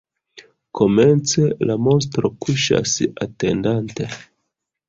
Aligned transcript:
Komence, 0.79 1.43
la 1.71 1.77
monstro 1.89 2.33
kuŝas 2.47 2.97
atendante. 3.27 4.13